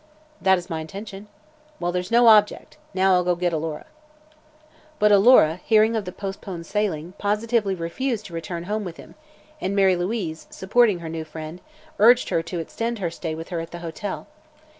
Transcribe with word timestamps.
"That 0.41 0.57
is 0.57 0.67
my 0.67 0.81
intention." 0.81 1.27
"Well, 1.79 1.91
there's 1.91 2.09
no 2.09 2.27
objection. 2.35 2.81
Now 2.95 3.13
I'll 3.13 3.23
go 3.23 3.35
get 3.35 3.53
Alora." 3.53 3.85
But 4.97 5.11
Alora, 5.11 5.61
hearing 5.63 5.95
of 5.95 6.05
the 6.05 6.11
postponed 6.11 6.65
sailing, 6.65 7.13
positively 7.19 7.75
refused 7.75 8.25
to 8.25 8.33
return 8.33 8.63
home 8.63 8.83
with 8.83 8.97
him, 8.97 9.13
and 9.61 9.75
Mary 9.75 9.95
Louise, 9.95 10.47
supporting 10.49 11.01
her 11.01 11.09
new 11.09 11.23
friend, 11.23 11.61
urged 11.99 12.29
her 12.29 12.41
to 12.41 12.57
extend 12.57 12.97
her 12.97 13.11
stay 13.11 13.35
with 13.35 13.49
her 13.49 13.59
at 13.59 13.69
the 13.69 13.77
hotel. 13.85 14.25